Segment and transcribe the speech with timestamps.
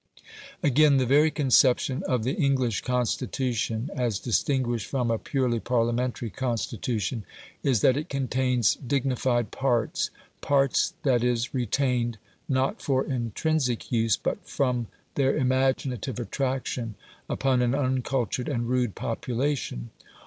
[0.63, 7.23] Again, the very conception of the English Constitution, as distinguished from a purely Parliamentary Constitution
[7.61, 10.09] is, that it contains "dignified" parts
[10.41, 12.17] parts, that is, retained,
[12.49, 16.95] not for intrinsic use, but from their imaginative attraction
[17.29, 19.91] upon an uncultured and rude population.